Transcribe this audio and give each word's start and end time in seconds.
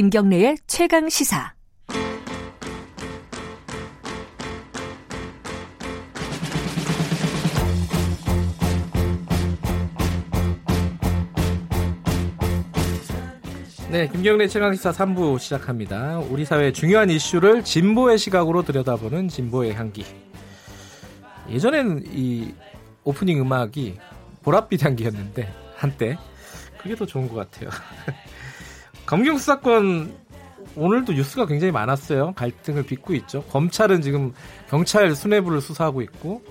김경래의 0.00 0.56
최강 0.66 1.10
시사. 1.10 1.52
네, 13.90 14.08
김경래 14.08 14.48
최강시사 14.48 14.92
3부 14.92 15.38
시작합니다. 15.38 16.20
우리 16.30 16.46
사회의 16.46 16.72
중요한 16.72 17.10
이슈를 17.10 17.62
진보의 17.62 18.16
시각으로 18.16 18.62
들여다보는 18.62 19.28
진보의 19.28 19.74
향기. 19.74 20.06
예전에는 21.50 22.04
이 22.06 22.54
오프닝 23.04 23.38
음악이 23.38 23.98
보랏빛 24.42 24.82
향기였는데 24.82 25.52
한때 25.76 26.16
그게 26.80 26.94
더 26.94 27.04
좋은 27.04 27.28
것 27.28 27.34
같아요. 27.34 27.68
검경 29.10 29.38
수사권 29.38 30.14
오늘도 30.76 31.14
뉴스가 31.14 31.46
굉장히 31.46 31.72
많았어요. 31.72 32.32
갈등을 32.36 32.84
빚고 32.84 33.12
있죠. 33.14 33.42
검찰은 33.46 34.02
지금 34.02 34.32
경찰 34.68 35.16
수뇌부를 35.16 35.60
수사하고 35.60 36.00
있고 36.02 36.42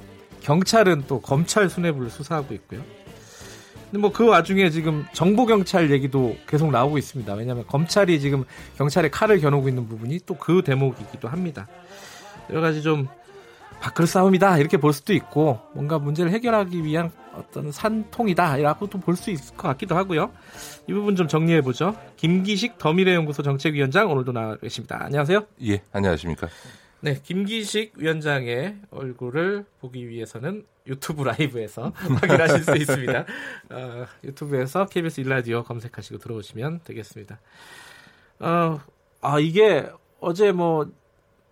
경찰은 0.41 1.05
또 1.08 1.22
검찰 1.22 1.70
수뇌부를 1.70 2.09
수사하고 2.09 2.54
있고요. 2.55 2.82
근데 3.85 3.99
뭐 3.99 4.12
그 4.12 4.27
와중에 4.27 4.72
지금 4.72 5.05
정보 5.13 5.45
경찰 5.45 5.90
얘기도 5.90 6.35
계속 6.49 6.70
나오고 6.70 6.98
있습니다. 6.98 7.34
왜냐하면 7.34 7.66
검찰이 7.66 8.20
지금 8.20 8.44
경찰에 8.77 9.10
칼을 9.10 9.40
겨누고 9.40 9.70
있는 9.70 9.88
부분이 9.88 10.20
또 10.26 10.35
그 10.35 10.62
대목이기도 10.62 11.30
합니다. 11.30 11.66
여러 12.49 12.60
가지 12.60 12.82
좀 12.84 13.07
밖을 13.79 14.05
싸움이다 14.05 14.57
이렇게 14.57 14.76
볼 14.76 14.91
수도 14.91 15.13
있고 15.13 15.62
뭔가 15.73 15.98
문제를 15.98 16.32
해결하기 16.32 16.84
위한 16.84 17.10
어떤 17.40 17.71
산통이다라고도 17.71 18.99
볼 18.99 19.15
수 19.15 19.32
있을 19.32 19.55
것 19.57 19.68
같기도 19.70 19.95
하고요. 19.95 20.32
이 20.87 20.93
부분 20.93 21.15
좀 21.15 21.27
정리해 21.27 21.62
보죠. 21.62 21.95
김기식 22.15 22.77
더미래연구소 22.77 23.43
정책위원장 23.43 24.09
오늘도 24.12 24.32
나와 24.32 24.55
계십니다. 24.55 24.98
안녕하세요. 25.04 25.45
예, 25.65 25.82
안녕하십니까. 25.91 26.48
네, 27.01 27.20
김기식 27.23 27.93
위원장의 27.98 28.77
얼굴을 28.91 29.65
보기 29.79 30.07
위해서는 30.07 30.65
유튜브 30.87 31.23
라이브에서 31.23 31.91
확인하실 32.21 32.63
수 32.63 32.76
있습니다. 32.77 33.26
어, 33.71 34.05
유튜브에서 34.23 34.85
KBS 34.85 35.21
일라디오 35.21 35.63
검색하시고 35.63 36.17
들어오시면 36.20 36.82
되겠습니다. 36.84 37.40
어, 38.40 38.79
아 39.21 39.40
이게 39.40 39.90
어제 40.20 40.51
뭐, 40.51 40.90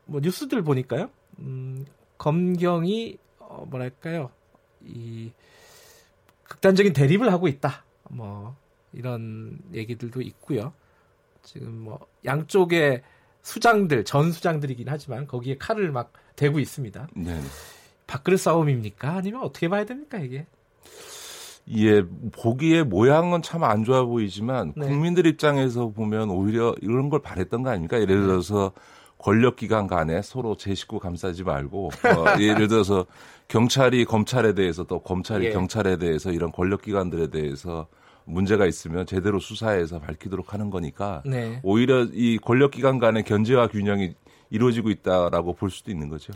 뭐 0.05 0.19
뉴스들 0.21 0.61
보니까요. 0.63 1.09
음, 1.39 1.85
검경이 2.17 3.17
어, 3.39 3.65
뭐랄까요 3.69 4.31
이 4.85 5.31
극단적인 6.47 6.93
대립을 6.93 7.31
하고 7.31 7.47
있다. 7.47 7.83
뭐 8.09 8.55
이런 8.93 9.59
얘기들도 9.73 10.21
있고요. 10.21 10.73
지금 11.43 11.81
뭐 11.81 11.99
양쪽에 12.25 13.03
수장들 13.41 14.03
전 14.05 14.31
수장들이긴 14.31 14.87
하지만 14.89 15.27
거기에 15.27 15.57
칼을 15.57 15.91
막 15.91 16.11
대고 16.35 16.59
있습니다. 16.59 17.07
네. 17.15 17.39
밥그릇 18.07 18.39
싸움입니까? 18.39 19.15
아니면 19.17 19.41
어떻게 19.43 19.67
봐야 19.67 19.85
됩니까 19.85 20.17
이게? 20.19 20.45
예, 21.75 22.01
보기에 22.31 22.83
모양은 22.83 23.41
참 23.41 23.63
안 23.63 23.83
좋아 23.83 24.05
보이지만 24.05 24.73
네. 24.77 24.87
국민들 24.87 25.25
입장에서 25.25 25.89
보면 25.89 26.29
오히려 26.29 26.73
이런 26.81 27.09
걸 27.09 27.21
바랬던 27.21 27.63
거 27.63 27.69
아닙니까? 27.69 27.99
예를 27.99 28.21
들어서 28.21 28.71
권력기관 29.17 29.87
간에 29.87 30.21
서로 30.21 30.55
제 30.55 30.75
식구 30.75 30.99
감싸지 30.99 31.43
말고 31.43 31.87
어, 31.87 31.91
예를 32.39 32.67
들어서 32.67 33.05
경찰이 33.47 34.05
검찰에 34.05 34.53
대해서 34.53 34.83
또 34.83 34.99
검찰이 34.99 35.45
예. 35.45 35.51
경찰에 35.51 35.97
대해서 35.97 36.31
이런 36.31 36.51
권력기관들에 36.51 37.27
대해서 37.27 37.87
문제가 38.25 38.65
있으면 38.65 39.05
제대로 39.05 39.39
수사해서 39.39 39.99
밝히도록 39.99 40.53
하는 40.53 40.69
거니까 40.69 41.23
네. 41.25 41.59
오히려 41.63 42.03
이 42.11 42.37
권력기관 42.37 42.99
간의 42.99 43.23
견제와 43.23 43.67
균형이 43.67 44.15
이루어지고 44.49 44.89
있다라고 44.89 45.53
볼 45.53 45.71
수도 45.71 45.91
있는 45.91 46.09
거죠. 46.09 46.33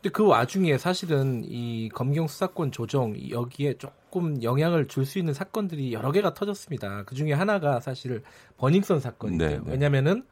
근데 0.00 0.10
그 0.10 0.24
와중에 0.24 0.78
사실은 0.78 1.42
이 1.44 1.88
검경 1.92 2.28
수사권 2.28 2.70
조정 2.70 3.16
여기에 3.30 3.74
조금 3.78 4.42
영향을 4.42 4.86
줄 4.86 5.04
수 5.04 5.18
있는 5.18 5.34
사건들이 5.34 5.92
여러 5.92 6.12
개가 6.12 6.34
터졌습니다. 6.34 7.04
그 7.04 7.14
중에 7.16 7.32
하나가 7.32 7.80
사실 7.80 8.22
버닝썬 8.58 9.00
사건이에요. 9.00 9.38
네, 9.38 9.58
네. 9.58 9.62
왜냐면은 9.66 10.24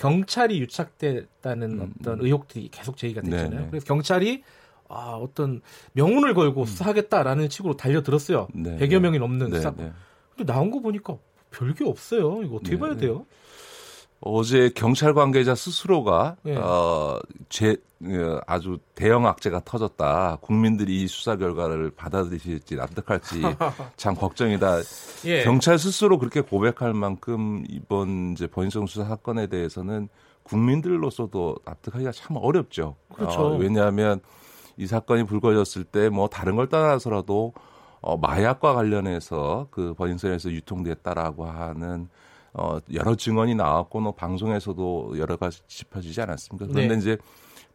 경찰이 0.00 0.60
유착됐다는 0.60 1.70
음, 1.80 1.92
어떤 2.00 2.20
의혹들이 2.22 2.68
계속 2.70 2.96
제기가 2.96 3.20
됐잖아요. 3.20 3.50
네네. 3.50 3.66
그래서 3.70 3.84
경찰이 3.84 4.42
아, 4.88 5.18
어떤 5.20 5.60
명운을 5.92 6.32
걸고 6.32 6.62
음. 6.62 6.66
수사하겠다라는 6.66 7.50
식으로 7.50 7.76
달려들었어요. 7.76 8.48
네 8.54 8.78
100여 8.78 8.98
명이 8.98 9.18
넘는 9.18 9.52
수사. 9.52 9.72
근데 9.72 10.50
나온 10.50 10.70
거 10.70 10.80
보니까 10.80 11.18
별게 11.50 11.84
없어요. 11.84 12.42
이거 12.42 12.56
어떻게. 12.56 12.78
봐야 12.78 12.96
돼요? 12.96 13.26
어제 14.22 14.70
경찰 14.74 15.14
관계자 15.14 15.54
스스로가 15.54 16.36
네. 16.42 16.54
어제 16.56 17.76
어, 18.02 18.40
아주 18.46 18.78
대형 18.94 19.26
악재가 19.26 19.62
터졌다. 19.64 20.38
국민들이 20.40 21.02
이 21.02 21.06
수사 21.06 21.36
결과를 21.36 21.90
받아들이실지 21.90 22.76
납득할지 22.76 23.40
참 23.96 24.14
걱정이다. 24.14 24.78
예. 25.26 25.42
경찰 25.44 25.78
스스로 25.78 26.18
그렇게 26.18 26.40
고백할 26.42 26.92
만큼 26.94 27.64
이번 27.68 28.32
이제 28.32 28.46
번성 28.46 28.86
수사 28.86 29.04
사건에 29.06 29.46
대해서는 29.46 30.08
국민들로서도 30.42 31.56
납득하기가 31.64 32.12
참 32.12 32.36
어렵죠. 32.36 32.96
그렇죠. 33.14 33.40
어, 33.40 33.56
왜냐하면 33.56 34.20
이 34.76 34.86
사건이 34.86 35.24
불거졌을 35.24 35.84
때 35.84 36.08
뭐 36.08 36.28
다른 36.28 36.56
걸 36.56 36.68
떠나서라도 36.68 37.52
어, 38.00 38.16
마약과 38.16 38.74
관련해서 38.74 39.68
그 39.70 39.94
버닝썬에서 39.94 40.50
유통됐다라고 40.50 41.44
하는 41.46 42.08
어, 42.52 42.78
여러 42.92 43.14
증언이 43.14 43.54
나왔고, 43.54 44.00
뭐 44.00 44.12
방송에서도 44.12 45.14
여러 45.18 45.36
가지 45.36 45.60
짚어지지 45.66 46.20
않았습니까? 46.20 46.66
그런데 46.66 46.94
네. 46.94 47.00
이제 47.00 47.18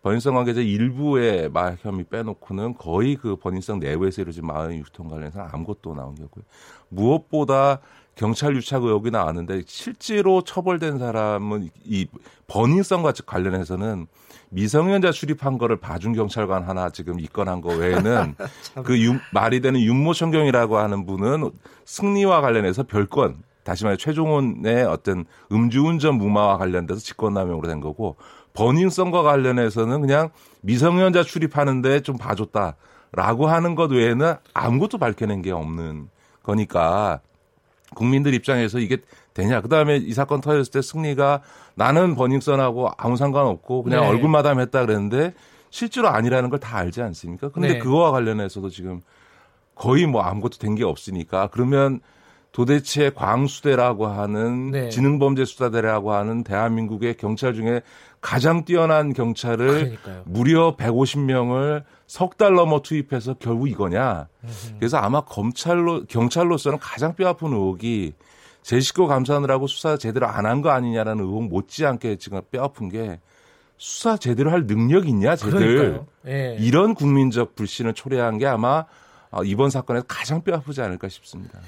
버닝썬 0.06 0.36
관계자 0.36 0.62
일부의 0.62 1.50
마약 1.50 1.84
혐의 1.84 2.04
빼놓고는 2.04 2.76
거의 2.76 3.16
그 3.16 3.38
버닝썬 3.38 3.80
내부에서 3.80 4.22
이루어진 4.22 4.46
마약 4.46 4.72
유통 4.76 5.08
관련해서는 5.08 5.48
아무것도 5.52 5.96
나온 5.96 6.14
게 6.14 6.24
없고요. 6.24 6.44
무엇보다 6.90 7.80
경찰 8.14 8.56
유착 8.56 8.84
의혹이 8.84 9.10
나왔는데 9.10 9.64
실제로 9.66 10.44
처벌된 10.44 11.00
사람은 11.00 11.70
이 11.84 12.08
버닝썬과 12.46 13.14
관련해서는 13.26 14.06
미성년자 14.50 15.12
출입한 15.12 15.58
거를 15.58 15.78
봐준 15.78 16.14
경찰관 16.14 16.64
하나 16.64 16.92
지금 16.92 17.20
입건한 17.20 17.62
거 17.62 17.76
외에는 17.76 18.36
그 18.86 19.02
유, 19.02 19.16
말이 19.34 19.60
되는 19.60 19.80
윤모 19.80 20.14
청경이라고 20.14 20.78
하는 20.78 21.08
분은 21.08 21.50
승리와 21.86 22.42
관련해서 22.42 22.84
별건 22.84 23.44
다시 23.66 23.84
말해 23.84 23.98
최종훈의 23.98 24.86
어떤 24.86 25.26
음주운전 25.52 26.16
무마와 26.16 26.58
관련돼서 26.58 27.02
직권남용으로 27.02 27.68
된 27.68 27.82
거고 27.82 28.16
버닝썬과 28.54 29.24
관련해서는 29.24 30.00
그냥 30.02 30.30
미성년자 30.62 31.24
출입하는데 31.24 32.00
좀 32.02 32.18
봐줬다라고 32.18 33.48
하는 33.48 33.76
것 33.76 33.92
외에는 33.92 34.36
아무것도 34.54 34.98
밝혀낸 35.00 35.42
게 35.42 35.52
없는 35.52 36.10
거니까 36.44 37.20
국민들 37.96 38.34
입장에서 38.34 38.80
이게 38.80 38.98
되냐. 39.34 39.62
그 39.62 39.68
다음에 39.68 39.98
이 39.98 40.14
사건 40.14 40.42
터졌을 40.42 40.72
때 40.72 40.82
승리가 40.82 41.42
나는 41.76 42.16
버닝썬하고 42.16 42.92
아무 42.98 43.18
상관없고 43.18 43.84
그냥 43.84 44.02
네. 44.02 44.08
얼굴 44.08 44.30
마담 44.30 44.60
했다 44.60 44.86
그랬는데 44.86 45.34
실제로 45.72 46.08
아니라는 46.08 46.50
걸 46.50 46.60
다 46.60 46.78
알지 46.78 47.02
않습니까? 47.02 47.50
근데 47.50 47.74
네. 47.74 47.80
그거와 47.80 48.12
관련해서도 48.12 48.70
지금 48.70 49.02
거의 49.76 50.06
뭐 50.06 50.22
아무것도 50.22 50.58
된 50.60 50.76
게 50.76 50.84
없으니까 50.84 51.50
그러면 51.52 52.00
도대체 52.56 53.10
광수대라고 53.10 54.08
하는 54.08 54.72
네. 54.72 54.88
지능범죄수사대라고 54.90 56.14
하는 56.14 56.42
대한민국의 56.46 57.18
경찰 57.18 57.54
중에 57.54 57.82
가장 58.22 58.64
뛰어난 58.64 59.12
경찰을 59.12 59.68
그러니까요. 59.68 60.24
무려 60.26 60.78
150명을 60.78 61.84
석 62.08 62.38
달 62.38 62.54
넘어 62.54 62.82
투입해서 62.82 63.34
결국 63.40 63.68
이거냐. 63.68 64.30
으흠. 64.46 64.76
그래서 64.80 64.96
아마 64.98 65.20
검찰로 65.20 66.06
경찰로서는 66.06 66.80
가장 66.80 67.14
뼈아픈 67.14 67.50
의혹이 67.52 68.14
제 68.62 68.80
식구 68.80 69.06
감사하느라고 69.08 69.68
수사 69.68 69.98
제대로 69.98 70.26
안 70.26 70.46
한 70.46 70.62
거 70.62 70.70
아니냐라는 70.70 71.26
의혹 71.26 71.50
못지않게 71.50 72.16
지금 72.16 72.40
뼈아픈 72.52 72.88
게 72.88 73.20
수사 73.78 74.16
제대로 74.16 74.50
할 74.52 74.66
능력 74.66 75.10
있냐, 75.10 75.36
제들. 75.36 76.02
예. 76.28 76.56
이런 76.62 76.96
국민적 76.96 77.56
불신을 77.56 77.94
초래한 77.96 78.38
게 78.38 78.46
아마 78.48 78.86
어, 79.30 79.44
이번 79.44 79.70
사건에서 79.70 80.06
가장 80.08 80.42
뼈아프지 80.42 80.82
않을까 80.82 81.10
싶습니다. 81.10 81.60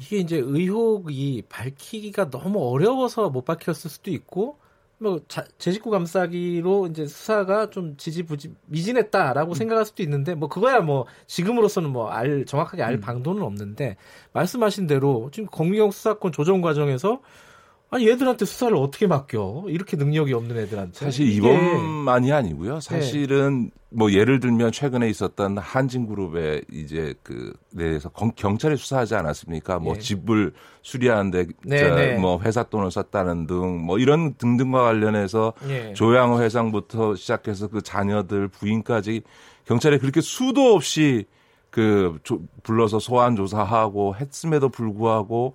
이게 0.00 0.16
이제 0.18 0.36
의혹이 0.36 1.44
밝히기가 1.48 2.30
너무 2.30 2.66
어려워서 2.70 3.28
못 3.28 3.44
밝혔을 3.44 3.90
수도 3.90 4.10
있고 4.10 4.58
뭐제 4.98 5.72
식구 5.72 5.90
감싸기로 5.90 6.88
이제 6.88 7.06
수사가 7.06 7.70
좀 7.70 7.96
지지부지 7.96 8.54
미진했다라고 8.66 9.52
음. 9.52 9.54
생각할 9.54 9.86
수도 9.86 10.02
있는데 10.02 10.34
뭐 10.34 10.48
그거야 10.48 10.80
뭐 10.80 11.06
지금으로서는 11.26 11.90
뭐 11.90 12.10
알 12.10 12.44
정확하게 12.44 12.82
알 12.82 12.94
음. 12.94 13.00
방도는 13.00 13.42
없는데 13.42 13.96
말씀하신 14.32 14.86
대로 14.86 15.30
지금 15.32 15.48
검경 15.50 15.90
수사권 15.90 16.32
조정 16.32 16.60
과정에서 16.60 17.20
아니 17.92 18.08
얘들한테 18.08 18.44
수사를 18.44 18.76
어떻게 18.76 19.08
맡겨? 19.08 19.64
이렇게 19.66 19.96
능력이 19.96 20.32
없는 20.32 20.56
애들한테. 20.56 21.04
사실 21.06 21.26
이번만이 21.26 22.30
아니고요. 22.32 22.78
사실은 22.78 23.64
네. 23.64 23.70
뭐 23.88 24.12
예를 24.12 24.38
들면 24.38 24.70
최근에 24.70 25.08
있었던 25.08 25.58
한진그룹의 25.58 26.62
이제 26.70 27.14
그 27.24 27.52
내에서 27.70 28.08
경찰에 28.08 28.76
수사하지 28.76 29.16
않았습니까? 29.16 29.80
뭐 29.80 29.94
네. 29.94 29.98
집을 30.00 30.52
수리하는데 30.82 31.46
네, 31.64 31.90
네. 31.94 32.16
뭐 32.16 32.40
회사 32.42 32.62
돈을 32.62 32.92
썼다는 32.92 33.48
등 33.48 33.80
뭐 33.80 33.98
이런 33.98 34.34
등등과 34.34 34.84
관련해서 34.84 35.52
네. 35.66 35.92
조양호 35.94 36.40
회장부터 36.42 37.16
시작해서 37.16 37.66
그 37.66 37.82
자녀들 37.82 38.46
부인까지 38.48 39.22
경찰에 39.66 39.98
그렇게 39.98 40.20
수도 40.20 40.74
없이 40.74 41.24
그 41.70 42.18
조, 42.22 42.40
불러서 42.62 43.00
소환 43.00 43.34
조사하고 43.34 44.14
했음에도 44.16 44.68
불구하고 44.68 45.54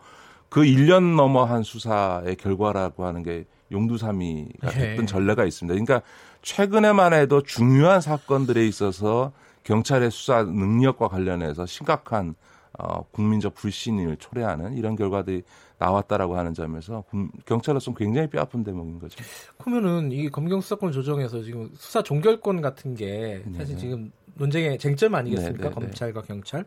그 0.55 0.61
1년 0.61 1.17
넘어 1.17 1.43
한 1.43 1.63
수사의 1.63 2.37
결과라고 2.37 3.03
하는 3.03 3.23
게 3.23 3.43
용두사미가 3.73 4.69
예. 4.69 4.71
됐던 4.71 5.01
예. 5.01 5.05
전례가 5.05 5.43
있습니다. 5.43 5.73
그러니까 5.73 6.01
최근에만 6.43 7.11
해도 7.11 7.43
중요한 7.43 7.99
사건들에 7.99 8.65
있어서 8.65 9.33
경찰의 9.63 10.11
수사 10.11 10.43
능력과 10.43 11.09
관련해서 11.09 11.65
심각한 11.65 12.35
어, 12.79 13.03
국민적 13.11 13.53
불신을 13.55 14.15
초래하는 14.15 14.77
이런 14.77 14.95
결과들이 14.95 15.43
나왔다라고 15.77 16.37
하는 16.37 16.53
점에서 16.53 17.03
경찰로서는 17.45 17.97
굉장히 17.97 18.29
뼈아픈 18.29 18.63
대목인 18.63 18.97
거죠. 18.99 19.21
그러면은 19.57 20.13
이 20.13 20.29
검경 20.29 20.61
수사권 20.61 20.93
조정에서 20.93 21.43
지금 21.43 21.69
수사 21.75 22.01
종결권 22.01 22.61
같은 22.61 22.95
게 22.95 23.43
사실 23.57 23.75
네 23.75 23.81
지금 23.81 24.11
논쟁의 24.35 24.77
쟁점 24.77 25.15
아니겠습니까? 25.15 25.63
네네네. 25.69 25.73
검찰과 25.73 26.21
경찰 26.21 26.65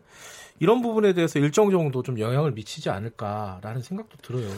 이런 0.59 0.81
부분에 0.81 1.13
대해서 1.13 1.39
일정 1.39 1.71
정도 1.71 2.03
좀 2.03 2.19
영향을 2.19 2.51
미치지 2.51 2.89
않을까라는 2.89 3.81
생각도 3.81 4.17
들어요. 4.21 4.49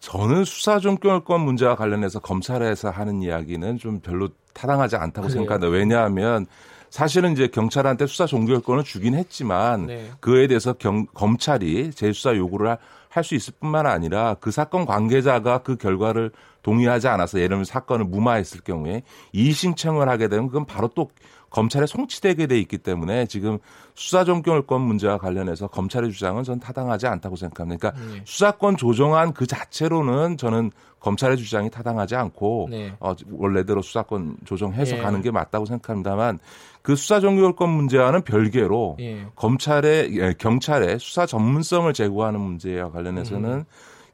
저는 0.00 0.44
수사 0.44 0.78
종결권 0.78 1.40
문제와 1.42 1.76
관련해서 1.76 2.20
검찰에서 2.20 2.90
하는 2.90 3.22
이야기는 3.22 3.78
좀 3.78 4.00
별로 4.00 4.28
타당하지 4.54 4.96
않다고 4.96 5.28
그래요? 5.28 5.40
생각합니다. 5.40 5.70
왜냐하면 5.70 6.46
사실은 6.88 7.32
이제 7.32 7.46
경찰한테 7.46 8.06
수사 8.06 8.26
종결권을 8.26 8.84
주긴 8.84 9.14
했지만 9.14 9.86
네. 9.86 10.10
그에 10.20 10.46
대해서 10.46 10.72
경, 10.72 11.06
검찰이 11.14 11.92
재수사 11.92 12.34
요구를 12.36 12.76
할 13.10 13.24
수 13.24 13.34
있을 13.34 13.54
뿐만 13.58 13.86
아니라 13.86 14.36
그 14.40 14.52
사건 14.52 14.86
관계자가 14.86 15.58
그 15.58 15.76
결과를 15.76 16.30
동의하지 16.62 17.08
않아서 17.08 17.38
예를 17.38 17.48
들면 17.48 17.64
사건을 17.64 18.04
무마했을 18.04 18.60
경우에 18.60 19.02
이의 19.32 19.52
신청을 19.52 20.08
하게 20.08 20.28
되면 20.28 20.46
그건 20.46 20.64
바로 20.64 20.88
또 20.94 21.10
검찰에 21.50 21.86
송치되게 21.86 22.46
돼 22.46 22.58
있기 22.60 22.78
때문에 22.78 23.26
지금 23.26 23.58
수사 23.94 24.24
종결권 24.24 24.80
문제와 24.80 25.18
관련해서 25.18 25.66
검찰의 25.66 26.12
주장은 26.12 26.44
전 26.44 26.60
타당하지 26.60 27.06
않다고 27.06 27.36
생각합니다. 27.36 27.90
그러니까 27.90 28.14
네. 28.14 28.22
수사권 28.24 28.76
조정안 28.76 29.32
그 29.32 29.46
자체로는 29.46 30.36
저는 30.36 30.70
검찰의 31.00 31.36
주장이 31.36 31.70
타당하지 31.70 32.14
않고 32.14 32.68
네. 32.70 32.94
어, 33.00 33.14
원래대로 33.30 33.82
수사권 33.82 34.36
조정해서 34.44 34.96
네. 34.96 35.02
가는 35.02 35.20
게 35.22 35.30
맞다고 35.30 35.66
생각합니다만 35.66 36.38
그 36.82 36.94
수사 36.94 37.20
종결권 37.20 37.68
문제와는 37.68 38.22
별개로 38.22 38.96
예. 39.00 39.26
검찰의 39.34 40.16
예, 40.18 40.34
경찰의 40.38 40.98
수사 40.98 41.26
전문성을 41.26 41.92
제고하는 41.92 42.40
문제와 42.40 42.90
관련해서는 42.90 43.50
음. 43.50 43.64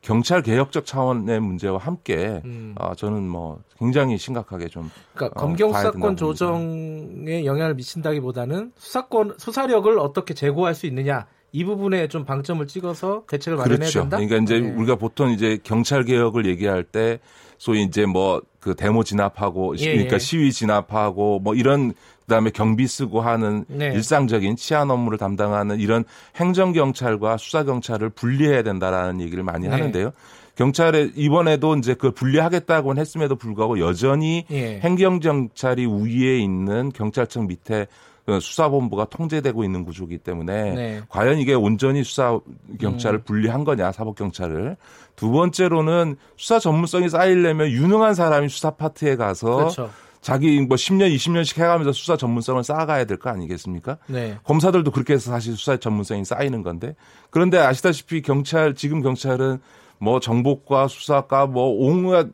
경찰 0.06 0.40
개혁적 0.40 0.86
차원의 0.86 1.40
문제와 1.40 1.78
함께 1.78 2.40
음. 2.44 2.76
어, 2.78 2.94
저는 2.94 3.28
뭐 3.28 3.58
굉장히 3.76 4.16
심각하게 4.16 4.68
좀 4.68 4.88
그러니까 5.12 5.36
어, 5.36 5.42
검경 5.42 5.72
수사권 5.72 6.14
조정에 6.14 7.44
영향을 7.44 7.74
미친다기보다는 7.74 8.70
수사권 8.76 9.34
수사력을 9.36 9.98
어떻게 9.98 10.32
제고할 10.32 10.76
수 10.76 10.86
있느냐 10.86 11.26
이 11.50 11.64
부분에 11.64 12.06
좀 12.06 12.24
방점을 12.24 12.64
찍어서 12.68 13.24
대책을 13.28 13.56
마련해야 13.56 13.78
그렇죠. 13.78 14.00
된다. 14.02 14.18
그러니까 14.18 14.36
이제 14.36 14.60
네. 14.60 14.76
우리가 14.76 14.94
보통 14.94 15.32
이제 15.32 15.58
경찰 15.64 16.04
개혁을 16.04 16.46
얘기할 16.46 16.84
때 16.84 17.18
소위 17.58 17.82
이제 17.82 18.06
뭐 18.06 18.40
그 18.66 18.74
데모 18.74 19.04
진압하고 19.04 19.78
예, 19.78 19.92
그러니까 19.92 20.14
예. 20.14 20.18
시위 20.18 20.52
진압하고 20.52 21.38
뭐 21.38 21.54
이런 21.54 21.94
그다음에 22.22 22.50
경비 22.50 22.88
쓰고 22.88 23.20
하는 23.20 23.64
네. 23.68 23.92
일상적인 23.94 24.56
치안 24.56 24.90
업무를 24.90 25.18
담당하는 25.18 25.78
이런 25.78 26.02
행정 26.34 26.72
경찰과 26.72 27.36
수사 27.36 27.62
경찰을 27.62 28.10
분리해야 28.10 28.64
된다라는 28.64 29.20
얘기를 29.20 29.44
많이 29.44 29.66
네. 29.66 29.70
하는데요. 29.70 30.10
경찰에 30.56 31.10
이번에도 31.14 31.76
이제 31.76 31.94
그 31.94 32.10
분리하겠다고는 32.10 33.00
했음에도 33.00 33.36
불구하고 33.36 33.78
여전히 33.78 34.44
예. 34.50 34.80
행정 34.80 35.20
경찰이 35.20 35.84
우위에 35.84 36.40
있는 36.40 36.90
경찰청 36.92 37.46
밑에 37.46 37.86
그 38.15 38.15
수사본부가 38.40 39.06
통제되고 39.06 39.64
있는 39.64 39.84
구조이기 39.84 40.18
때문에 40.18 40.74
네. 40.74 41.02
과연 41.08 41.38
이게 41.38 41.54
온전히 41.54 42.02
수사 42.04 42.38
경찰을 42.80 43.20
음. 43.20 43.24
분리한 43.24 43.64
거냐 43.64 43.92
사법 43.92 44.16
경찰을 44.16 44.76
두 45.14 45.30
번째로는 45.30 46.16
수사 46.36 46.58
전문성이 46.58 47.08
쌓이려면 47.08 47.70
유능한 47.70 48.14
사람이 48.14 48.48
수사 48.48 48.70
파트에 48.70 49.16
가서 49.16 49.56
그렇죠. 49.56 49.90
자기 50.20 50.60
뭐 50.60 50.76
10년, 50.76 51.14
20년씩 51.14 51.58
해가면서 51.58 51.92
수사 51.92 52.16
전문성을 52.16 52.64
쌓아가야 52.64 53.04
될 53.04 53.16
거 53.16 53.30
아니겠습니까? 53.30 53.98
네. 54.08 54.36
검사들도 54.42 54.90
그렇게 54.90 55.14
해서 55.14 55.30
사실 55.30 55.56
수사 55.56 55.76
전문성이 55.76 56.24
쌓이는 56.24 56.62
건데 56.62 56.96
그런데 57.30 57.58
아시다시피 57.58 58.22
경찰 58.22 58.74
지금 58.74 59.02
경찰은 59.02 59.60
뭐 59.98 60.18
정보과 60.20 60.88
수사과 60.88 61.46
뭐 61.46 61.68
온갖 61.68 62.26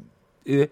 예, 0.48 0.68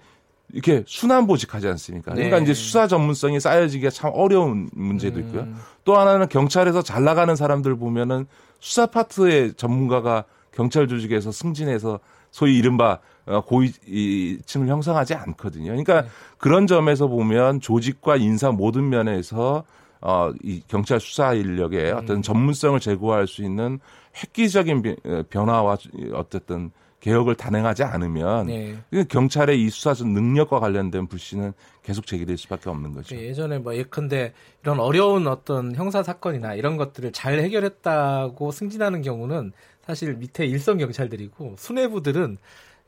이렇게 0.52 0.82
순환보직하지 0.86 1.68
않습니까? 1.68 2.12
그러니까 2.12 2.38
네. 2.38 2.44
이제 2.44 2.54
수사 2.54 2.86
전문성이 2.86 3.40
쌓여지기가 3.40 3.90
참 3.90 4.10
어려운 4.14 4.68
문제도 4.72 5.18
음. 5.18 5.24
있고요. 5.24 5.42
음. 5.42 5.56
또 5.84 5.98
하나는 5.98 6.28
경찰에서 6.28 6.82
잘 6.82 7.04
나가는 7.04 7.34
사람들 7.34 7.76
보면은 7.76 8.26
수사 8.60 8.86
파트의 8.86 9.54
전문가가 9.54 10.24
경찰 10.52 10.88
조직에서 10.88 11.32
승진해서 11.32 12.00
소위 12.30 12.58
이른바 12.58 12.98
어, 13.26 13.42
고위층을 13.42 14.68
형성하지 14.68 15.14
않거든요. 15.14 15.66
그러니까 15.66 16.02
네. 16.02 16.08
그런 16.38 16.66
점에서 16.66 17.06
보면 17.06 17.60
조직과 17.60 18.16
인사 18.16 18.50
모든 18.50 18.88
면에서 18.88 19.64
어, 20.00 20.32
이 20.42 20.62
경찰 20.66 20.98
수사 20.98 21.34
인력의 21.34 21.92
어떤 21.92 22.16
음. 22.16 22.22
전문성을 22.22 22.78
제고할 22.80 23.26
수 23.26 23.42
있는 23.42 23.78
획기적인 24.16 24.96
어, 25.04 25.22
변화와 25.28 25.76
어쨌든 26.14 26.70
개혁을 27.00 27.34
단행하지 27.34 27.82
않으면 27.82 28.46
네. 28.46 28.76
경찰의 29.08 29.62
이 29.62 29.70
수사 29.70 29.94
능력과 30.04 30.60
관련된 30.60 31.06
불신은 31.06 31.54
계속 31.82 32.06
제기될 32.06 32.36
수밖에 32.36 32.68
없는 32.70 32.94
거죠. 32.94 33.16
네, 33.16 33.22
예전에 33.28 33.58
뭐 33.58 33.74
예컨대 33.74 34.32
이런 34.62 34.78
어려운 34.80 35.26
어떤 35.26 35.74
형사 35.74 36.02
사건이나 36.02 36.54
이런 36.54 36.76
것들을 36.76 37.12
잘 37.12 37.40
해결했다고 37.40 38.52
승진하는 38.52 39.02
경우는 39.02 39.52
사실 39.86 40.14
밑에 40.14 40.44
일선 40.46 40.78
경찰들이고 40.78 41.56
수뇌부들은 41.58 42.38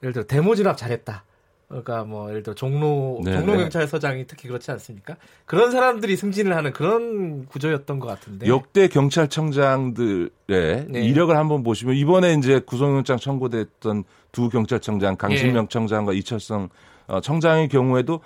예를 0.02 0.12
들어 0.12 0.24
데모 0.24 0.54
진압 0.54 0.76
잘했다. 0.76 1.24
그러니까 1.72 2.04
뭐 2.04 2.28
예를 2.28 2.42
들어 2.42 2.54
종로 2.54 3.20
네, 3.24 3.32
종로 3.32 3.54
네. 3.54 3.62
경찰서장이 3.62 4.26
특히 4.26 4.46
그렇지 4.48 4.70
않습니까? 4.72 5.16
그런 5.46 5.70
사람들이 5.70 6.16
승진을 6.16 6.54
하는 6.54 6.72
그런 6.72 7.46
구조였던 7.46 7.98
것 7.98 8.06
같은데. 8.08 8.46
역대 8.46 8.88
경찰청장들의 8.88 10.30
네. 10.46 10.86
이력을 11.02 11.34
한번 11.36 11.62
보시면 11.62 11.96
이번에 11.96 12.34
이제 12.34 12.60
구속영장 12.60 13.16
청구됐던 13.16 14.04
두 14.32 14.48
경찰청장 14.48 15.16
강신명 15.16 15.64
예. 15.64 15.68
청장과 15.68 16.12
이철성 16.12 16.68
어, 17.08 17.20
청장의 17.20 17.68
경우에도 17.68 18.20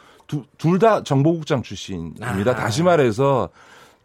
둘 0.58 0.78
다 0.78 1.02
정보국장 1.04 1.62
출신입니다. 1.62 2.50
아. 2.50 2.54
다시 2.54 2.82
말해서 2.82 3.48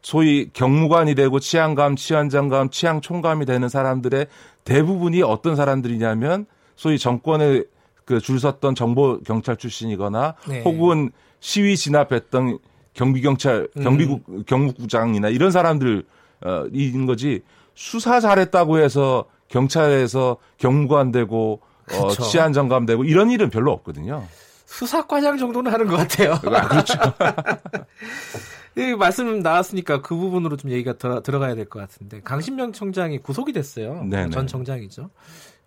소위 0.03 0.49
경무관이 0.53 1.15
되고 1.15 1.39
치안감, 1.39 1.95
치안장감, 1.95 2.69
치안총감이 2.69 3.45
되는 3.45 3.69
사람들의 3.69 4.27
대부분이 4.63 5.23
어떤 5.23 5.55
사람들이냐면 5.55 6.45
소위 6.75 6.97
정권에 6.97 7.63
그 8.05 8.19
줄 8.19 8.39
섰던 8.39 8.75
정보 8.75 9.19
경찰 9.21 9.55
출신이거나 9.57 10.35
네. 10.47 10.61
혹은 10.63 11.11
시위 11.39 11.77
진압했던 11.77 12.59
경비 12.93 13.21
경찰 13.21 13.67
경비국 13.81 14.23
음. 14.29 14.43
경무국장이나 14.45 15.29
이런 15.29 15.51
사람들인 15.51 16.03
어, 16.41 16.65
거지 17.07 17.41
수사 17.73 18.19
잘했다고 18.19 18.79
해서 18.79 19.25
경찰에서 19.47 20.37
경무관 20.57 21.11
되고 21.11 21.61
어, 21.93 22.09
치안 22.11 22.53
정감 22.53 22.85
되고 22.85 23.03
이런 23.03 23.29
일은 23.31 23.49
별로 23.49 23.71
없거든요. 23.71 24.25
수사과장 24.65 25.37
정도는 25.37 25.71
하는 25.71 25.87
것 25.87 25.97
같아요. 25.97 26.33
아, 26.33 26.67
그렇죠. 26.67 26.93
이 28.77 28.95
말씀 28.95 29.39
나왔으니까 29.39 30.01
그 30.01 30.15
부분으로 30.15 30.55
좀 30.55 30.71
얘기가 30.71 30.93
들어, 30.93 31.21
들어가야 31.21 31.55
될 31.55 31.65
것 31.65 31.79
같은데 31.79 32.21
강신명 32.23 32.71
청장이 32.71 33.17
구속이 33.19 33.51
됐어요. 33.51 34.03
네네. 34.05 34.29
전 34.29 34.47
청장이죠. 34.47 35.09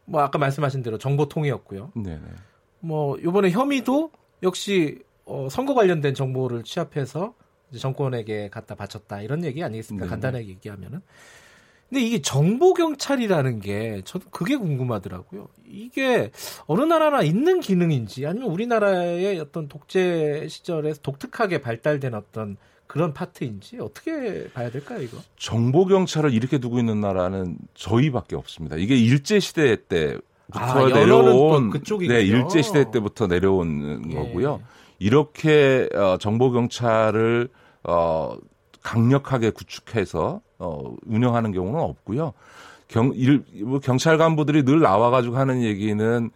뭐 0.05 0.21
아까 0.23 0.39
말씀하신 0.39 0.83
대로 0.83 0.99
정보통이었고요. 0.99 1.93
네네. 1.95 2.21
뭐 2.81 3.17
이번에 3.19 3.51
혐의도 3.51 4.11
역시 4.43 5.01
어, 5.25 5.49
선거 5.51 5.75
관련된 5.75 6.15
정보를 6.15 6.65
취합해서 6.65 7.35
정권에게 7.77 8.51
갖다 8.51 8.75
바쳤다 8.75 9.23
이런 9.23 9.45
얘기 9.45 9.63
아니겠습니까? 9.63 10.05
네네. 10.05 10.11
간단하게 10.11 10.49
얘기하면은. 10.49 11.01
근데 11.89 12.03
이게 12.03 12.23
정보 12.23 12.75
경찰이라는 12.75 13.61
게 13.61 14.03
저도 14.05 14.29
그게 14.31 14.57
궁금하더라고요. 14.57 15.49
이게 15.67 16.31
어느 16.67 16.83
나라나 16.83 17.23
있는 17.23 17.61
기능인지 17.61 18.27
아니면 18.27 18.51
우리나라의 18.51 19.39
어떤 19.39 19.69
독재 19.69 20.49
시절에 20.49 20.95
독특하게 21.03 21.61
발달된 21.61 22.15
어떤 22.15 22.57
그런 22.87 23.13
파트인지 23.13 23.79
어떻게 23.81 24.49
봐야 24.53 24.71
될까요, 24.71 25.03
이거? 25.03 25.19
정보 25.37 25.87
경찰을 25.87 26.33
이렇게 26.33 26.59
두고 26.59 26.79
있는 26.79 27.01
나라는 27.01 27.57
저희밖에 27.75 28.37
없습니다. 28.37 28.77
이게 28.77 28.97
일제 28.97 29.41
시대 29.41 29.77
때 29.89 30.19
아, 30.53 30.75
내려온. 30.87 31.71
네, 32.09 32.23
일제 32.23 32.63
시대 32.63 32.91
때부터 32.91 33.27
내려온 33.27 34.11
예. 34.11 34.15
거고요. 34.15 34.61
이렇게 34.99 35.89
어, 35.95 36.17
정보 36.19 36.51
경찰을 36.53 37.49
어 37.85 38.37
강력하게 38.83 39.51
구축해서 39.51 40.41
어 40.59 40.95
운영하는 41.07 41.53
경우는 41.53 41.81
없고요. 41.81 42.33
경, 42.89 43.13
일, 43.15 43.43
뭐 43.65 43.81
경찰 43.81 44.19
간부들이 44.19 44.65
늘 44.65 44.81
나와가지고 44.81 45.37
하는 45.37 45.63
얘기는 45.63 46.31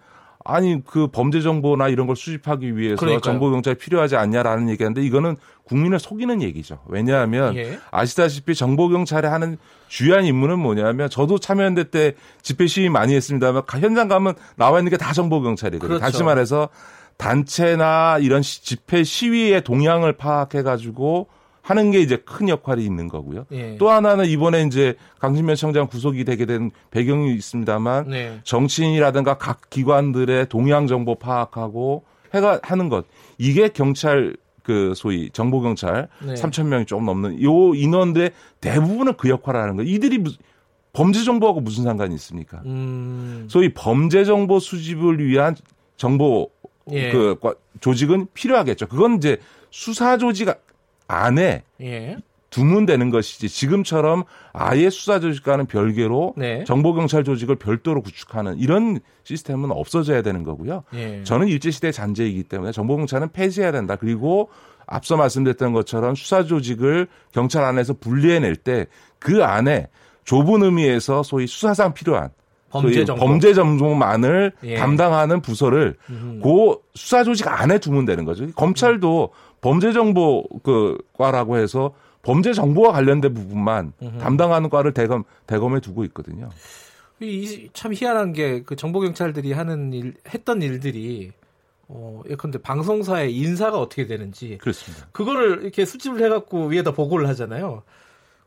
아니 0.50 0.82
그 0.84 1.08
범죄 1.08 1.42
정보나 1.42 1.88
이런 1.88 2.06
걸 2.06 2.16
수집하기 2.16 2.76
위해서 2.76 2.96
그러니까요. 2.96 3.20
정보 3.20 3.50
경찰이 3.50 3.76
필요하지 3.76 4.16
않냐라는 4.16 4.70
얘기하는데 4.70 5.02
이거는 5.02 5.36
국민을 5.64 5.98
속이는 5.98 6.40
얘기죠. 6.42 6.78
왜냐하면 6.86 7.54
예. 7.56 7.78
아시다시피 7.90 8.54
정보 8.54 8.88
경찰이 8.88 9.26
하는 9.26 9.58
주요한 9.88 10.24
임무는 10.24 10.58
뭐냐면 10.58 11.10
저도 11.10 11.38
참여연대 11.38 11.90
때 11.90 12.14
집회 12.40 12.66
시위 12.66 12.88
많이 12.88 13.14
했습니다만 13.14 13.64
가- 13.66 13.78
현장 13.78 14.08
가면 14.08 14.34
나와 14.56 14.78
있는 14.78 14.90
게 14.90 14.96
다 14.96 15.12
정보 15.12 15.42
경찰이거든요. 15.42 15.98
그렇죠. 15.98 16.00
다시 16.00 16.22
말해서 16.24 16.70
단체나 17.18 18.18
이런 18.20 18.40
시- 18.42 18.64
집회 18.64 19.04
시위의 19.04 19.62
동향을 19.64 20.14
파악해 20.14 20.62
가지고 20.62 21.28
하는 21.68 21.90
게 21.90 22.00
이제 22.00 22.16
큰 22.16 22.48
역할이 22.48 22.82
있는 22.82 23.08
거고요. 23.08 23.44
예. 23.52 23.76
또 23.76 23.90
하나는 23.90 24.24
이번에 24.24 24.62
이제 24.62 24.94
강신면 25.18 25.54
청장 25.54 25.86
구속이 25.86 26.24
되게 26.24 26.46
된 26.46 26.70
배경이 26.90 27.34
있습니다만 27.34 28.08
네. 28.08 28.40
정치인이라든가 28.44 29.36
각 29.36 29.68
기관들의 29.68 30.48
동향 30.48 30.86
정보 30.86 31.14
파악하고 31.16 32.04
해가 32.32 32.60
하는 32.62 32.88
것 32.88 33.04
이게 33.36 33.68
경찰 33.68 34.34
그 34.62 34.94
소위 34.96 35.28
정보 35.30 35.60
경찰 35.60 36.08
네. 36.24 36.32
3천 36.32 36.68
명이 36.68 36.86
조금 36.86 37.04
넘는 37.04 37.42
요 37.42 37.74
인원들의 37.74 38.30
대부분은 38.62 39.18
그 39.18 39.28
역할을 39.28 39.60
하는 39.60 39.76
거예요. 39.76 39.90
이들이 39.90 40.16
무슨 40.16 40.38
범죄 40.94 41.22
정보하고 41.22 41.60
무슨 41.60 41.84
상관이 41.84 42.14
있습니까? 42.14 42.62
음. 42.64 43.46
소위 43.50 43.74
범죄 43.74 44.24
정보 44.24 44.58
수집을 44.58 45.22
위한 45.22 45.54
정보 45.98 46.48
예. 46.92 47.10
그 47.12 47.36
과- 47.42 47.54
조직은 47.80 48.28
필요하겠죠. 48.32 48.86
그건 48.86 49.16
이제 49.18 49.36
수사 49.70 50.16
조직 50.16 50.48
안에 51.08 51.64
예. 51.80 52.16
두면 52.50 52.86
되는 52.86 53.10
것이지 53.10 53.48
지금처럼 53.48 54.24
아예 54.52 54.88
수사 54.88 55.20
조직과는 55.20 55.66
별개로 55.66 56.34
네. 56.36 56.64
정보 56.64 56.94
경찰 56.94 57.22
조직을 57.24 57.56
별도로 57.56 58.00
구축하는 58.00 58.58
이런 58.58 59.00
시스템은 59.24 59.70
없어져야 59.70 60.22
되는 60.22 60.44
거고요. 60.44 60.84
예. 60.94 61.22
저는 61.24 61.48
일제 61.48 61.70
시대 61.70 61.92
잔재이기 61.92 62.44
때문에 62.44 62.72
정보 62.72 62.96
경찰은 62.96 63.30
폐지해야 63.32 63.72
된다. 63.72 63.96
그리고 63.96 64.48
앞서 64.86 65.18
말씀드렸던 65.18 65.74
것처럼 65.74 66.14
수사 66.14 66.44
조직을 66.44 67.08
경찰 67.32 67.64
안에서 67.64 67.94
분리해낼 67.94 68.56
때 68.56 68.86
그 69.18 69.44
안에 69.44 69.88
좁은 70.24 70.62
의미에서 70.62 71.22
소위 71.22 71.46
수사상 71.46 71.94
필요한 71.94 72.30
범죄 72.70 72.94
소위 72.94 73.06
정보. 73.06 73.24
범죄 73.24 73.54
정보만을 73.54 74.52
예. 74.64 74.76
담당하는 74.76 75.40
부서를 75.40 75.96
음. 76.10 76.40
그 76.42 76.76
수사 76.94 77.24
조직 77.24 77.48
안에 77.48 77.78
두면 77.78 78.04
되는 78.04 78.24
거죠. 78.24 78.46
검찰도 78.52 79.30
범죄 79.60 79.92
정보 79.92 80.44
그 80.62 80.98
과라고 81.14 81.56
해서 81.58 81.94
범죄 82.22 82.52
정보와 82.52 82.92
관련된 82.92 83.32
부분만 83.34 83.92
담당하는 84.20 84.68
과를 84.70 84.92
대검 84.92 85.24
대검에 85.46 85.80
두고 85.80 86.04
있거든요. 86.04 86.50
이- 87.20 87.68
참 87.72 87.92
희한한 87.94 88.32
게 88.32 88.62
그 88.64 88.76
정보 88.76 89.00
경찰들이 89.00 89.52
하는 89.52 89.92
일 89.92 90.14
했던 90.32 90.62
일들이 90.62 91.32
어 91.88 92.22
예컨대 92.28 92.58
방송사의 92.60 93.34
인사가 93.34 93.80
어떻게 93.80 94.06
되는지 94.06 94.58
그렇습니다. 94.60 95.06
그거를 95.12 95.62
이렇게 95.62 95.84
수집을 95.86 96.22
해갖고 96.22 96.66
위에다 96.66 96.90
보고를 96.92 97.26
하잖아요. 97.28 97.82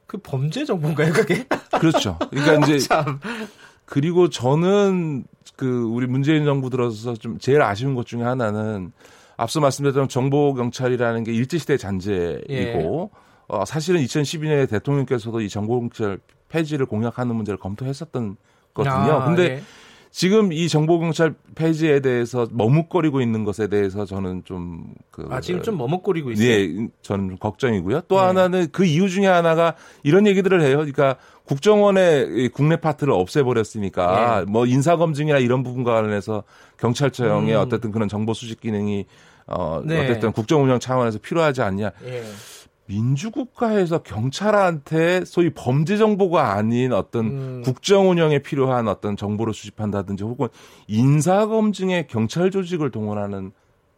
그 0.06 0.18
범죄 0.18 0.64
정보인가요, 0.66 1.12
그게? 1.14 1.46
그렇죠. 1.80 2.18
그러니까 2.30 2.66
이제 2.68 2.78
참. 2.88 3.20
그리고 3.92 4.30
저는 4.30 5.26
그 5.58 5.84
우리 5.84 6.08
문재인 6.08 6.46
정부 6.46 6.70
들어서 6.70 7.14
좀 7.14 7.38
제일 7.40 7.62
아쉬운 7.62 7.94
것 7.94 8.06
중에 8.06 8.22
하나는 8.24 8.94
앞서 9.36 9.60
말씀드렸던 9.60 10.08
정보 10.08 10.54
경찰이라는 10.54 11.26
게 11.26 11.34
일제 11.34 11.58
시대 11.58 11.76
잔재이고 11.76 12.50
예. 12.52 13.10
어, 13.50 13.66
사실은 13.66 14.00
2012년에 14.02 14.70
대통령께서도 14.70 15.42
이 15.42 15.50
정보 15.50 15.82
경찰 15.82 16.20
폐지를 16.48 16.86
공약하는 16.86 17.36
문제를 17.36 17.60
검토했었던 17.60 18.38
거든요. 18.74 18.94
아, 18.94 19.26
근데 19.26 19.44
예. 19.44 19.62
지금 20.10 20.54
이 20.54 20.70
정보 20.70 20.98
경찰 21.00 21.36
폐지에 21.56 22.00
대해서 22.00 22.48
머뭇거리고 22.50 23.20
있는 23.20 23.44
것에 23.44 23.68
대해서 23.68 24.06
저는 24.06 24.44
좀 24.46 24.94
그 25.12 25.28
아 25.30 25.42
지금 25.42 25.62
좀 25.62 25.78
머뭇거리고 25.78 26.32
있어요. 26.32 26.48
예, 26.48 26.88
저는 27.02 27.30
좀 27.30 27.38
걱정이고요. 27.38 28.02
또 28.08 28.16
네. 28.16 28.22
하나는 28.22 28.68
그 28.72 28.86
이유 28.86 29.10
중에 29.10 29.28
하나가 29.28 29.76
이런 30.04 30.26
얘기들을 30.28 30.62
해요. 30.62 30.78
그러니까 30.78 31.18
국정원의 31.52 32.30
이 32.38 32.48
국내 32.48 32.78
파트를 32.78 33.12
없애버렸으니까 33.12 34.46
뭐 34.48 34.66
인사검증이나 34.66 35.38
이런 35.40 35.64
부분과 35.64 35.96
관련해서 35.96 36.44
경찰청의 36.78 37.48
네. 37.48 37.56
음. 37.56 37.60
어쨌든 37.60 37.92
그런 37.92 38.08
정보 38.08 38.34
수집 38.34 38.62
기능이 38.62 39.06
어, 39.48 39.82
네. 39.84 40.02
어쨌든 40.02 40.32
국정 40.32 40.64
운영 40.64 40.80
차원에서 40.80 41.20
필요하지 41.20 41.62
않냐. 41.62 41.92
예. 42.06 42.24
민주국가에서 42.86 44.02
경찰한테 44.02 45.26
소위 45.26 45.50
범죄 45.54 45.98
정보가 45.98 46.54
아닌 46.54 46.94
어떤 46.94 47.26
음. 47.26 47.62
국정 47.66 48.10
운영에 48.10 48.40
필요한 48.40 48.88
어떤 48.88 49.18
정보를 49.18 49.54
수집한다든지 49.54 50.24
혹은 50.24 50.48
인사 50.88 51.48
검증에 51.48 52.08
경찰 52.10 52.50
조직을 52.50 52.92
동원하는 52.92 53.52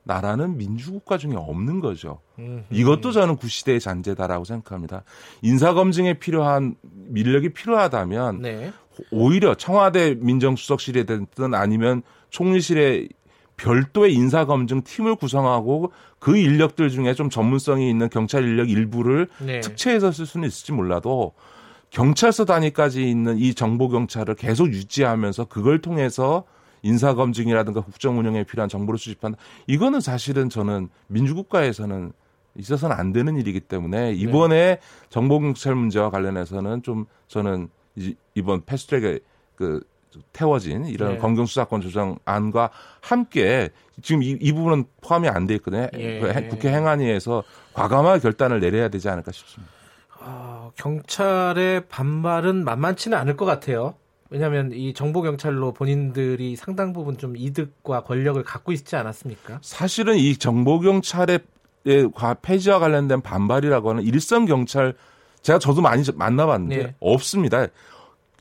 나라는 0.03 0.57
민주국가 0.57 1.17
중에 1.17 1.36
없는 1.36 1.79
거죠. 1.79 2.19
음. 2.39 2.65
이것도 2.69 3.12
저는 3.12 3.38
구시대의 3.38 3.79
잔재다라고 3.79 4.43
생각합니다. 4.43 5.03
인사 5.41 5.74
검증에 5.74 6.15
필요한 6.15 6.75
인력이 7.15 7.50
필요하다면 7.50 8.41
네. 8.41 8.74
오히려 9.12 9.55
청와대 9.55 10.15
민정수석실에 10.15 11.05
됐든 11.05 11.53
아니면 11.53 12.03
총리실에 12.29 13.07
별도의 13.55 14.13
인사검증 14.13 14.81
팀을 14.83 15.15
구성하고 15.15 15.91
그 16.19 16.38
인력들 16.38 16.89
중에 16.89 17.13
좀 17.13 17.29
전문성이 17.29 17.89
있는 17.89 18.10
경찰 18.10 18.43
인력 18.43 18.69
일부를 18.69 19.27
네. 19.39 19.62
특채해서 19.62 20.12
쓸 20.12 20.25
수는 20.25 20.48
있을지 20.48 20.72
몰라도 20.72 21.33
경찰서 21.91 22.45
단위까지 22.45 23.07
있는 23.07 23.38
이 23.38 23.53
정보 23.53 23.88
경찰을 23.88 24.36
계속 24.36 24.74
유지하면서 24.74 25.45
그걸 25.45 25.79
통해서 25.79 26.43
인사 26.83 27.15
검증이라든가 27.15 27.81
국정 27.81 28.19
운영에 28.19 28.43
필요한 28.43 28.69
정보를 28.69 28.97
수집한다. 28.99 29.37
이거는 29.67 29.99
사실은 30.01 30.49
저는 30.49 30.89
민주국가에서는 31.07 32.11
있어서는 32.55 32.95
안 32.95 33.11
되는 33.13 33.35
일이기 33.35 33.61
때문에 33.61 34.11
이번에 34.13 34.79
정보 35.09 35.39
경찰 35.39 35.73
문제와 35.73 36.11
관련해서는 36.11 36.83
좀 36.83 37.05
저는 37.27 37.69
이- 37.95 38.15
이번 38.35 38.63
패스트트랙에 38.65 39.19
그 39.55 39.81
태워진 40.31 40.85
이런 40.85 41.13
네. 41.13 41.17
검경 41.17 41.47
수사권 41.47 41.81
조정안과 41.81 42.69
함께 43.01 43.69
지금 44.03 44.21
이, 44.21 44.37
이 44.39 44.51
부분은 44.51 44.85
포함이 45.01 45.27
안 45.27 45.47
돼 45.47 45.55
있거든요. 45.55 45.87
예. 45.95 46.19
그 46.19 46.29
해- 46.31 46.47
국회 46.47 46.69
행안위에서 46.71 47.43
과감한 47.73 48.19
결단을 48.19 48.59
내려야 48.59 48.89
되지 48.89 49.09
않을까 49.09 49.31
싶습니다. 49.31 49.73
아, 50.19 50.69
경찰의 50.75 51.87
반발은 51.87 52.63
만만치는 52.63 53.17
않을 53.17 53.35
것 53.35 53.45
같아요. 53.45 53.95
왜냐하면 54.33 54.71
이 54.73 54.93
정보 54.95 55.21
경찰로 55.21 55.73
본인들이 55.73 56.55
상당 56.55 56.91
부분 56.91 57.19
좀 57.19 57.37
이득과 57.37 58.01
권력을 58.01 58.41
갖고 58.43 58.71
있지 58.71 58.95
않았습니까? 58.95 59.59
사실은 59.61 60.15
이 60.17 60.35
정보 60.37 60.79
경찰의 60.79 61.39
과- 62.15 62.33
폐지와 62.33 62.79
관련된 62.79 63.21
반발이라고 63.21 63.91
하는 63.91 64.01
일선 64.03 64.47
경찰 64.47 64.95
제가 65.43 65.59
저도 65.59 65.81
많이 65.81 66.01
만나봤는데 66.15 66.77
네. 66.83 66.95
없습니다. 66.99 67.67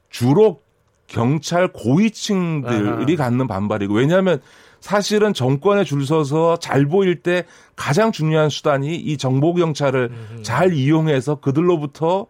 주로 0.09 0.63
경찰 1.09 1.69
고위층들이 1.69 3.13
아하. 3.13 3.17
갖는 3.17 3.47
반발이고 3.47 3.93
왜냐하면 3.93 4.41
사실은 4.81 5.35
정권에 5.35 5.85
줄 5.85 6.07
서서 6.07 6.57
잘 6.59 6.87
보일 6.87 7.21
때 7.21 7.45
가장 7.77 8.13
중요한 8.13 8.49
수단이 8.49 8.97
이 8.97 9.19
정보 9.19 9.53
경찰을 9.53 10.11
잘 10.43 10.73
이용해서 10.73 11.35
그들로부터 11.41 12.29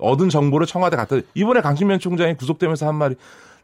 얻은 0.00 0.28
정보를 0.28 0.66
청와대 0.66 0.96
갖다 0.96 1.16
이번에 1.34 1.60
강신면 1.60 1.98
총장이 1.98 2.34
구속되면서 2.36 2.86
한 2.86 2.94
말이 2.94 3.14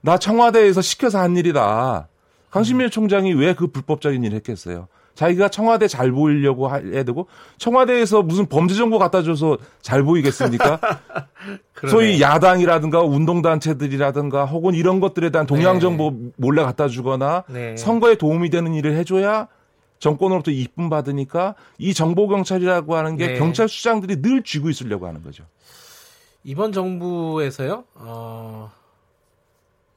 나 0.00 0.18
청와대에서 0.18 0.82
시켜서 0.82 1.18
한 1.18 1.36
일이다. 1.36 2.08
강신면 2.50 2.90
총장이 2.90 3.32
왜 3.34 3.54
그 3.54 3.66
불법적인 3.68 4.22
일을 4.24 4.36
했겠어요? 4.36 4.88
자기가 5.14 5.48
청와대 5.48 5.88
잘 5.88 6.12
보이려고 6.12 6.68
해야 6.70 7.02
되고 7.02 7.26
청와대에서 7.56 8.22
무슨 8.22 8.46
범죄 8.46 8.74
정보 8.74 8.98
갖다 8.98 9.22
줘서 9.22 9.56
잘 9.80 10.02
보이겠습니까? 10.02 10.78
소위 11.88 12.20
야당이라든가 12.20 13.00
운동단체들이라든가 13.02 14.44
혹은 14.44 14.74
이런 14.74 15.00
것들에 15.00 15.30
대한 15.30 15.46
동향 15.46 15.74
네. 15.74 15.80
정보 15.80 16.12
몰래 16.36 16.62
갖다 16.62 16.88
주거나 16.88 17.44
네. 17.48 17.76
선거에 17.76 18.16
도움이 18.16 18.50
되는 18.50 18.74
일을 18.74 18.94
해줘야 18.94 19.48
정권으로부터 19.98 20.50
이쁨 20.50 20.90
받으니까 20.90 21.54
이 21.78 21.94
정보 21.94 22.28
경찰이라고 22.28 22.94
하는 22.96 23.16
게 23.16 23.28
네. 23.28 23.38
경찰 23.38 23.68
수장들이 23.68 24.20
늘 24.20 24.42
쥐고 24.42 24.68
있으려고 24.68 25.06
하는 25.06 25.22
거죠. 25.22 25.44
이번 26.48 26.70
정부에서요, 26.70 27.82
어, 27.96 28.70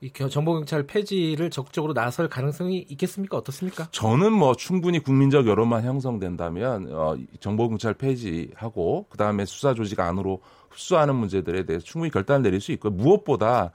이 0.01 0.09
겨- 0.09 0.29
정보 0.29 0.53
경찰 0.53 0.81
폐지를 0.87 1.51
적극적으로 1.51 1.93
나설 1.93 2.27
가능성이 2.27 2.87
있겠습니까? 2.89 3.37
어떻습니까? 3.37 3.87
저는 3.91 4.33
뭐 4.33 4.55
충분히 4.55 4.97
국민적 4.97 5.45
여론만 5.45 5.83
형성된다면 5.83 6.87
어, 6.91 7.15
이 7.17 7.27
정보경찰 7.39 7.93
폐지하고 7.93 9.05
그 9.09 9.17
다음에 9.19 9.45
수사 9.45 9.75
조직 9.75 9.99
안으로 9.99 10.41
흡수하는 10.69 11.13
문제들에 11.15 11.65
대해서 11.65 11.85
충분히 11.85 12.09
결단을 12.11 12.41
내릴 12.41 12.61
수 12.61 12.71
있고 12.71 12.89
무엇보다 12.89 13.71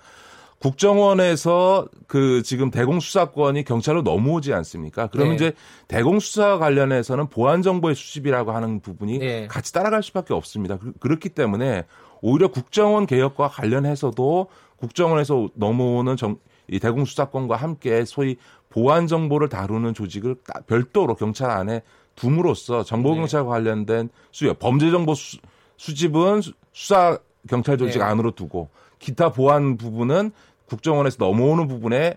국정원에서 0.58 1.86
그 2.08 2.42
지금 2.42 2.70
대공 2.72 2.98
수사권이 2.98 3.64
경찰로 3.64 4.02
넘어오지 4.02 4.52
않습니까? 4.54 5.08
그러면 5.08 5.32
네. 5.32 5.34
이제 5.36 5.52
대공 5.86 6.18
수사 6.18 6.58
관련해서는 6.58 7.28
보안 7.28 7.60
정보의 7.62 7.94
수집이라고 7.94 8.50
하는 8.52 8.80
부분이 8.80 9.18
네. 9.18 9.46
같이 9.46 9.72
따라갈 9.74 10.02
수밖에 10.02 10.32
없습니다. 10.34 10.78
그- 10.78 10.92
그렇기 10.98 11.28
때문에 11.28 11.84
오히려 12.26 12.48
국정원 12.48 13.04
개혁과 13.06 13.48
관련해서도 13.48 14.46
국정원에서 14.76 15.50
넘어오는 15.52 16.16
정, 16.16 16.38
이 16.68 16.78
대공 16.80 17.04
수사권과 17.04 17.56
함께 17.56 18.06
소위 18.06 18.36
보안 18.70 19.06
정보를 19.06 19.50
다루는 19.50 19.92
조직을 19.92 20.36
따- 20.46 20.60
별도로 20.66 21.16
경찰 21.16 21.50
안에 21.50 21.82
둠으로써 22.14 22.82
정보 22.82 23.14
경찰과 23.14 23.50
관련된 23.50 24.08
수요 24.32 24.54
범죄 24.54 24.90
정보 24.90 25.14
수, 25.14 25.36
수집은 25.76 26.40
수- 26.40 26.52
수사 26.72 27.18
경찰 27.46 27.76
조직 27.76 27.98
네. 27.98 28.04
안으로 28.06 28.30
두고 28.30 28.70
기타 28.98 29.30
보안 29.30 29.76
부분은 29.76 30.30
국정원에서 30.64 31.16
넘어오는 31.20 31.68
부분에 31.68 32.16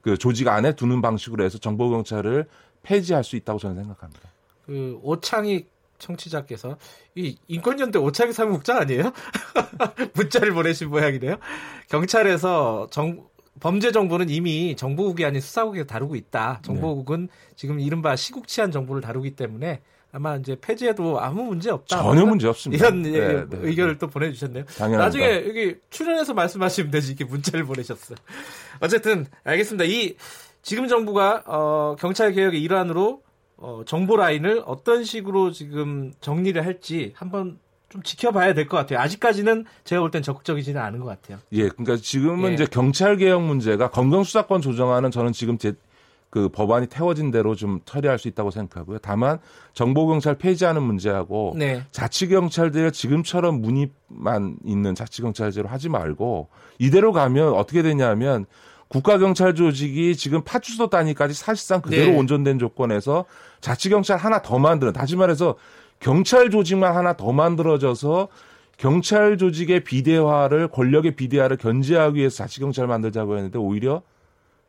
그 0.00 0.16
조직 0.16 0.48
안에 0.48 0.72
두는 0.76 1.02
방식으로 1.02 1.44
해서 1.44 1.58
정보 1.58 1.90
경찰을 1.90 2.46
폐지할 2.82 3.22
수 3.22 3.36
있다고 3.36 3.58
저는 3.58 3.76
생각합니다. 3.76 4.30
그 4.64 4.98
오창익 5.02 5.70
청취자께서 5.98 6.76
이 7.14 7.36
인권연대 7.48 7.98
오창익 7.98 8.34
사무국장 8.34 8.78
아니에요? 8.78 9.12
문자를 10.14 10.52
보내신 10.52 10.88
모양이네요. 10.88 11.36
경찰에서 11.88 12.88
정, 12.90 13.26
범죄 13.60 13.92
정보는 13.92 14.28
이미 14.28 14.76
정보국이 14.76 15.24
아닌 15.24 15.40
수사국에서 15.40 15.86
다루고 15.86 16.16
있다. 16.16 16.60
정보국은 16.62 17.28
지금 17.54 17.80
이른바 17.80 18.16
시국치안 18.16 18.70
정보를 18.70 19.00
다루기 19.02 19.36
때문에 19.36 19.80
아마 20.12 20.36
이제 20.36 20.56
폐지해도 20.60 21.20
아무 21.20 21.42
문제 21.42 21.70
없다. 21.70 22.02
전혀 22.02 22.24
문제 22.24 22.48
없습니다. 22.48 22.86
이런 22.86 23.04
예, 23.06 23.20
네, 23.20 23.44
네, 23.48 23.58
의견을 23.60 23.98
또 23.98 24.08
보내주셨네요. 24.08 24.64
당연합니다. 24.64 25.04
나중에 25.04 25.48
여기 25.48 25.76
출연해서 25.90 26.32
말씀하시면 26.32 26.90
되지 26.90 27.12
이렇게 27.12 27.24
문자를 27.24 27.64
보내셨어요. 27.64 28.16
어쨌든 28.80 29.26
알겠습니다. 29.44 29.84
이 29.84 30.16
지금 30.62 30.88
정부가 30.88 31.42
어, 31.46 31.96
경찰 31.98 32.32
개혁의 32.32 32.62
일환으로 32.62 33.22
어, 33.56 33.82
정보 33.86 34.16
라인을 34.16 34.62
어떤 34.66 35.04
식으로 35.04 35.50
지금 35.52 36.12
정리를 36.20 36.64
할지 36.64 37.12
한번 37.16 37.58
좀 37.88 38.02
지켜봐야 38.02 38.52
될 38.54 38.66
것 38.68 38.76
같아요. 38.76 38.98
아직까지는 38.98 39.64
제가 39.84 40.00
볼 40.00 40.10
땐 40.10 40.22
적극적이지는 40.22 40.80
않은 40.80 41.00
것 41.00 41.06
같아요. 41.06 41.38
예, 41.52 41.68
그러니까 41.68 41.96
지금은 41.96 42.50
예. 42.50 42.54
이제 42.54 42.66
경찰 42.66 43.16
개혁 43.16 43.42
문제가 43.42 43.90
검경 43.90 44.24
수사권 44.24 44.60
조정하는 44.60 45.10
저는 45.10 45.32
지금 45.32 45.58
제 45.58 45.72
그 46.28 46.48
법안이 46.50 46.88
태워진 46.88 47.30
대로 47.30 47.54
좀 47.54 47.80
처리할 47.86 48.18
수 48.18 48.28
있다고 48.28 48.50
생각하고요. 48.50 48.98
다만 48.98 49.38
정보 49.72 50.06
경찰 50.06 50.36
폐지하는 50.36 50.82
문제하고 50.82 51.54
네. 51.56 51.84
자치 51.92 52.28
경찰제가 52.28 52.90
지금처럼 52.90 53.62
문입만 53.62 54.56
있는 54.64 54.94
자치 54.94 55.22
경찰제로 55.22 55.68
하지 55.68 55.88
말고 55.88 56.48
이대로 56.78 57.12
가면 57.12 57.54
어떻게 57.54 57.80
되냐면 57.80 58.44
국가 58.88 59.18
경찰 59.18 59.54
조직이 59.54 60.16
지금 60.16 60.42
파출소 60.42 60.88
단위까지 60.88 61.34
사실상 61.34 61.80
그대로 61.80 62.12
네. 62.12 62.18
온전된 62.18 62.58
조건에서 62.58 63.24
자치 63.60 63.88
경찰 63.88 64.16
하나 64.16 64.42
더 64.42 64.58
만드는 64.58 64.92
다시 64.92 65.16
말해서 65.16 65.56
경찰 65.98 66.50
조직만 66.50 66.94
하나 66.94 67.16
더 67.16 67.32
만들어져서 67.32 68.28
경찰 68.76 69.38
조직의 69.38 69.84
비대화를 69.84 70.68
권력의 70.68 71.16
비대화를 71.16 71.56
견제하기 71.56 72.18
위해서 72.18 72.36
자치 72.36 72.60
경찰 72.60 72.86
만들자고 72.86 73.36
했는데 73.36 73.58
오히려 73.58 74.02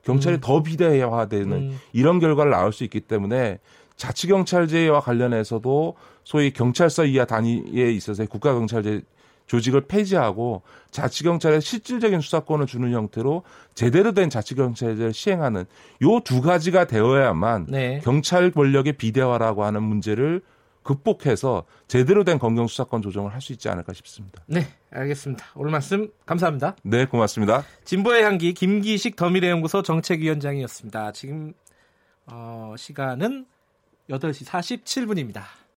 경찰이 0.03 0.39
더 0.39 0.63
비대화되는 0.63 1.51
음. 1.51 1.79
이런 1.91 2.19
결과를 2.19 2.51
낳을 2.51 2.71
수 2.71 2.85
있기 2.85 3.01
때문에 3.01 3.59
자치경찰제와 3.97 5.01
관련해서도 5.01 5.95
소위 6.23 6.51
경찰서 6.51 7.05
이하 7.05 7.25
단위에 7.25 7.91
있어서의 7.91 8.27
국가경찰제 8.27 9.01
조직을 9.47 9.81
폐지하고 9.87 10.61
자치경찰에 10.91 11.59
실질적인 11.59 12.21
수사권을 12.21 12.65
주는 12.67 12.91
형태로 12.91 13.43
제대로 13.75 14.11
된 14.13 14.29
자치경찰제를 14.29 15.13
시행하는 15.13 15.65
요 16.03 16.19
두 16.19 16.41
가지가 16.41 16.85
되어야만 16.85 17.67
네. 17.69 18.01
경찰 18.03 18.51
권력의 18.51 18.93
비대화라고 18.93 19.63
하는 19.63 19.81
문제를 19.83 20.41
극복해서 20.83 21.65
제대로 21.87 22.23
된 22.23 22.39
검경 22.39 22.67
수사권 22.67 23.01
조정을 23.01 23.33
할 23.33 23.41
수 23.41 23.51
있지 23.53 23.67
않을까 23.69 23.91
싶습니다. 23.93 24.41
네, 24.45 24.67
알겠습니다. 24.91 25.45
오늘 25.55 25.71
말씀 25.71 26.09
감사합니다. 26.25 26.75
네, 26.83 27.05
고맙습니다. 27.05 27.63
진보의 27.83 28.23
향기 28.23 28.53
김기식 28.53 29.15
더미래연구소 29.17 29.81
정책위원장이었습니다. 29.83 31.11
지금 31.11 31.53
어, 32.25 32.73
시간은 32.77 33.45
8시 34.09 34.45
47분입니다. 34.45 35.41